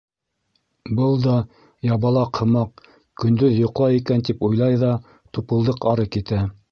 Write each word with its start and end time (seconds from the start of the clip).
Был 0.99 1.17
да, 1.25 1.33
Ябалаҡ 1.87 2.39
һымаҡ, 2.43 2.81
көндөҙ 3.23 3.59
йоҡлай 3.59 3.99
икән, 3.99 4.23
тип 4.31 4.41
уйлай 4.49 4.81
ҙа, 4.85 4.91
Тупылдыҡ 5.39 5.87
ары 5.93 6.07
китә. 6.17 6.41